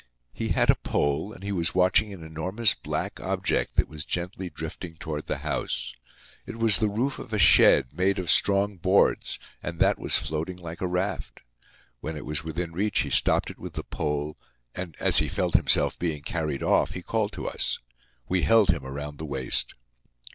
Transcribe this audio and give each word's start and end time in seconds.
He 0.33 0.47
had 0.47 0.71
a 0.71 0.75
pole 0.81 1.31
and 1.31 1.43
he 1.43 1.51
was 1.51 1.75
watching 1.75 2.11
an 2.11 2.23
enormous 2.23 2.73
black 2.73 3.19
object 3.19 3.75
that 3.75 3.87
was 3.87 4.03
gently 4.03 4.49
drifting 4.49 4.95
toward 4.95 5.27
the 5.27 5.37
house. 5.45 5.93
It 6.47 6.55
was 6.55 6.79
the 6.79 6.87
roof 6.89 7.19
of 7.19 7.31
a 7.33 7.37
shed, 7.37 7.93
made 7.95 8.17
of 8.17 8.31
strong 8.31 8.77
boards, 8.77 9.37
and 9.61 9.77
that 9.77 9.99
was 9.99 10.17
floating 10.17 10.57
like 10.57 10.81
a 10.81 10.87
raft. 10.87 11.41
When 11.99 12.17
it 12.17 12.25
was 12.25 12.43
within 12.43 12.71
reach 12.71 13.01
he 13.01 13.11
stopped 13.11 13.51
it 13.51 13.59
with 13.59 13.73
the 13.73 13.83
pole, 13.83 14.37
and, 14.73 14.95
as 14.99 15.19
he 15.19 15.29
felt 15.29 15.53
himself 15.53 15.99
being 15.99 16.23
carried 16.23 16.63
off, 16.63 16.93
he 16.93 17.03
called 17.03 17.33
to 17.33 17.47
us. 17.47 17.77
We 18.27 18.41
held 18.41 18.69
him 18.71 18.83
around 18.83 19.19
the 19.19 19.25
waist. 19.27 19.75